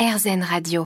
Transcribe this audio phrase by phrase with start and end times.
[0.00, 0.84] RZN Radio.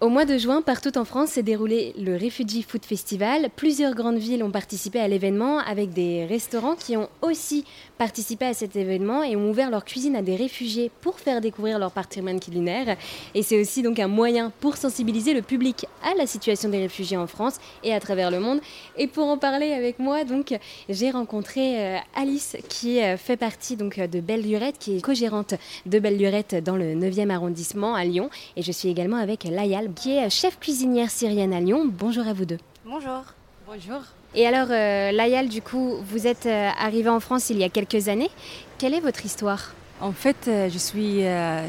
[0.00, 3.48] Au mois de juin, partout en France s'est déroulé le Refugee Food Festival.
[3.56, 7.64] Plusieurs grandes villes ont participé à l'événement avec des restaurants qui ont aussi
[7.98, 11.80] participé à cet événement et ont ouvert leur cuisine à des réfugiés pour faire découvrir
[11.80, 12.96] leur patrimoine culinaire.
[13.34, 17.16] Et c'est aussi donc un moyen pour sensibiliser le public à la situation des réfugiés
[17.16, 18.60] en France et à travers le monde.
[18.96, 20.56] Et pour en parler avec moi, donc,
[20.88, 25.54] j'ai rencontré euh, Alice qui euh, fait partie donc de Belle Lurette, qui est co-gérante
[25.86, 28.30] de Belle Lurette dans le 9e arrondissement à Lyon.
[28.56, 31.84] Et je suis également avec Layal qui est chef cuisinière syrienne à Lyon.
[31.86, 32.58] Bonjour à vous deux.
[32.84, 33.22] Bonjour.
[33.66, 34.00] Bonjour.
[34.34, 37.68] Et alors, euh, Layal, du coup, vous êtes euh, arrivée en France il y a
[37.68, 38.30] quelques années.
[38.78, 39.72] Quelle est votre histoire?
[40.00, 41.22] En fait, euh, je suis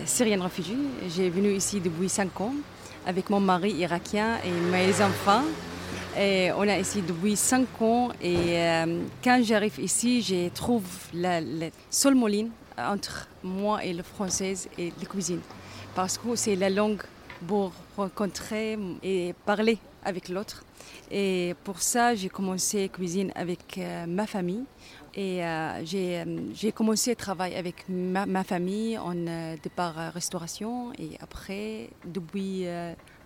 [0.05, 0.77] syrienne réfugiée.
[1.10, 2.54] J'ai venu ici depuis 5 ans
[3.05, 5.44] avec mon mari irakien et mes enfants.
[6.18, 8.58] Et on est ici depuis 5 ans et
[9.24, 14.91] quand j'arrive ici, je trouve la, la seule moline entre moi et le français et
[14.99, 15.40] la cuisine.
[15.96, 17.02] Parce que c'est la langue
[17.48, 20.63] pour rencontrer et parler avec l'autre.
[21.12, 24.63] Et pour ça, j'ai commencé à cuisiner avec euh, ma famille.
[25.15, 29.15] Et euh, euh, j'ai commencé à travailler avec ma, famille en
[29.62, 30.93] départ restauration.
[30.93, 32.65] Et après, depuis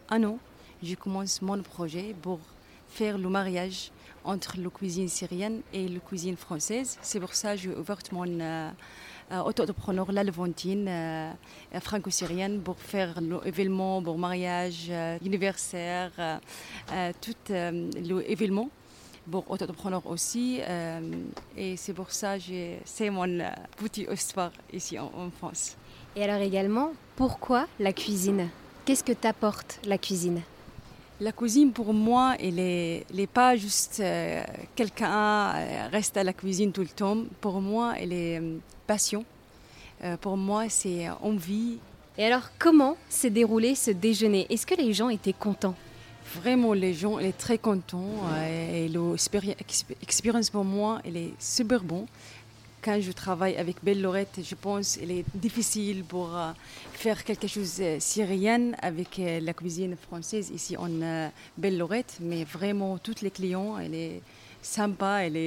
[0.10, 0.38] un an,
[0.82, 2.40] j'ai commencé mon projet pour
[2.88, 3.92] faire le mariage
[4.24, 6.98] entre la cuisine syrienne et la cuisine française.
[7.02, 8.72] C'est pour ça que j'ai ouvert mon
[9.42, 11.32] auto-entrepreneur La Levantine, euh,
[11.82, 16.12] franco-syrienne, pour faire l'événement, pour mariage, euh, anniversaire,
[17.22, 18.70] tout l'événement
[19.30, 20.60] pour auto-entrepreneur aussi.
[21.58, 23.40] et c'est pour ça que c'est mon
[23.78, 25.78] petit histoire ici en, France.
[26.16, 28.50] Et alors également, pourquoi la cuisine?
[28.86, 30.42] Qu'est-ce que t'apporte la cuisine?
[31.22, 34.02] La cuisine pour moi, elle n'est pas juste
[34.76, 35.54] quelqu'un
[35.92, 37.18] reste à la cuisine tout le temps.
[37.40, 38.42] Pour moi, elle est
[38.88, 39.26] passion.
[40.04, 41.78] Euh, pour moi, c'est envie.
[42.18, 44.46] Et alors, comment s'est déroulé ce déjeuner?
[44.50, 45.76] Est-ce que les gens étaient contents?
[46.36, 48.10] Vraiment, les gens étaient très contents.
[48.34, 48.90] Euh, et
[50.02, 52.06] l'expérience pour moi, elle est super bon.
[52.84, 56.52] Quand je travaille avec Belle Lorette, je pense qu'elle est difficile pour euh,
[56.92, 60.90] faire quelque chose de syrien avec la cuisine française ici en
[61.58, 62.18] Belle Lorette.
[62.20, 64.22] Mais vraiment, tous les clients, elle est
[64.62, 65.38] sympa, elle,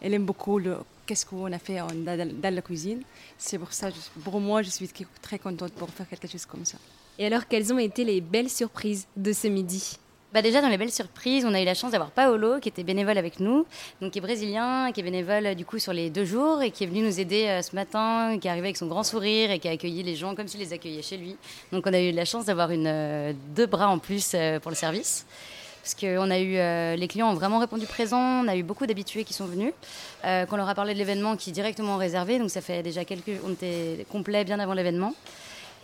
[0.00, 3.02] aime beaucoup le qu'est-ce qu'on a fait dans, la cuisine.
[3.36, 3.88] C'est pour ça,
[4.24, 4.88] pour moi, je suis
[5.20, 6.78] très contente pour faire quelque chose comme ça.
[7.18, 9.98] Et alors, quelles ont été les belles surprises de ce midi?
[10.32, 12.82] Bah déjà dans les belles surprises, on a eu la chance d'avoir Paolo qui était
[12.82, 13.66] bénévole avec nous,
[14.00, 16.84] donc qui est brésilien, qui est bénévole du coup sur les deux jours et qui
[16.84, 19.58] est venu nous aider euh, ce matin, qui est arrivé avec son grand sourire et
[19.58, 21.36] qui a accueilli les gens comme s'il les accueillait chez lui.
[21.72, 24.76] Donc on a eu la chance d'avoir euh, deux bras en plus euh, pour le
[24.76, 25.26] service
[25.88, 28.44] parce qu'on a eu euh, les clients ont vraiment répondu présent.
[28.44, 29.72] On a eu beaucoup d'habitués qui sont venus.
[30.24, 33.04] Euh, qu'on leur a parlé de l'événement qui est directement réservé, donc ça fait déjà
[33.06, 35.14] quelques, on était complet bien avant l'événement.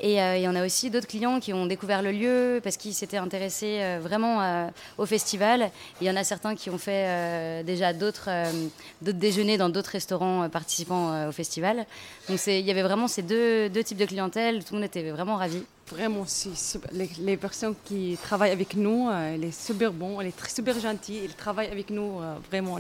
[0.01, 2.95] Et, euh, et, on a aussi d'autres clients qui ont découvert le lieu parce qu'ils
[2.95, 4.69] s'étaient intéressés vraiment
[4.99, 5.71] au festival.
[6.01, 8.29] Il y en a certains qui ont fait déjà d'autres
[9.03, 11.87] déjeuners dans d'autres restaurants participant au festival.
[12.29, 14.65] Donc il y avait vraiment ces deux, deux types de clientèle.
[14.65, 15.63] Tout le monde était vraiment ravi.
[15.91, 16.25] Vraiment,
[17.21, 21.21] les, personnes qui travaillent avec nous, euh, elles sont super bons, elles sont super gentilles,
[21.25, 22.79] elles travaillent avec nous euh, vraiment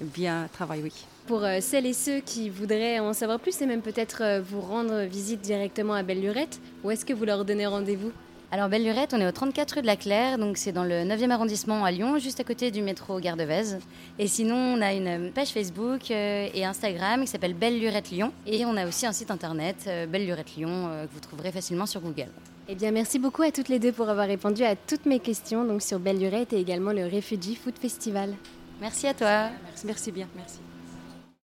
[0.00, 0.92] bien travaillent, oui.
[1.26, 5.04] Pour euh, celles et ceux qui voudraient en savoir plus et même peut-être vous rendre
[5.04, 8.12] visite directement à Belle Lurette, où est-ce que vous leur donnez rendez-vous?
[8.52, 11.04] Alors Belle Lurette, on est au 34 rue de la Claire, donc c'est dans le
[11.04, 13.78] 9e arrondissement à Lyon, juste à côté du métro Gare de Vèze.
[14.18, 18.32] Et sinon, on a une page Facebook euh, et Instagram qui s'appelle Belle Lurette Lyon.
[18.48, 21.52] Et on a aussi un site internet, euh, Belle Lurette Lyon, euh, que vous trouverez
[21.52, 22.26] facilement sur Google.
[22.66, 25.64] Eh bien, merci beaucoup à toutes les deux pour avoir répondu à toutes mes questions
[25.64, 28.34] donc sur Belle Lurette et également le Refugee Food Festival.
[28.80, 29.50] Merci à toi.
[29.84, 30.58] Merci, bien, merci.